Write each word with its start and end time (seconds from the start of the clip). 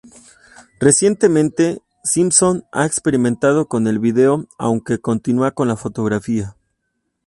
Recientemente, 0.79 1.83
Simpson 2.03 2.63
ha 2.71 2.87
experimentado 2.87 3.67
con 3.67 3.85
el 3.85 3.99
vídeo 3.99 4.47
aunque 4.57 4.97
continúa 4.97 5.51
con 5.51 5.67
la 5.67 5.75
fotografía. 5.75 6.55